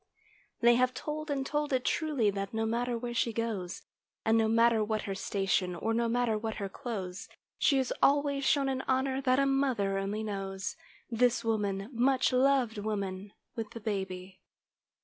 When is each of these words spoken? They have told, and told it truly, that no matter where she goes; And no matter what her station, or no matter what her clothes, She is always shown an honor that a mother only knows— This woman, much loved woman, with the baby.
They 0.61 0.73
have 0.77 0.95
told, 0.95 1.29
and 1.29 1.45
told 1.45 1.71
it 1.71 1.85
truly, 1.85 2.31
that 2.31 2.55
no 2.55 2.65
matter 2.65 2.97
where 2.97 3.13
she 3.13 3.31
goes; 3.31 3.83
And 4.25 4.35
no 4.35 4.47
matter 4.47 4.83
what 4.83 5.03
her 5.03 5.13
station, 5.13 5.75
or 5.75 5.93
no 5.93 6.07
matter 6.09 6.39
what 6.39 6.55
her 6.55 6.67
clothes, 6.69 7.29
She 7.59 7.77
is 7.77 7.93
always 8.01 8.43
shown 8.43 8.67
an 8.67 8.81
honor 8.87 9.21
that 9.21 9.37
a 9.37 9.45
mother 9.45 9.99
only 9.99 10.23
knows— 10.23 10.75
This 11.11 11.43
woman, 11.45 11.87
much 11.93 12.33
loved 12.33 12.79
woman, 12.79 13.33
with 13.55 13.69
the 13.73 13.79
baby. 13.79 14.41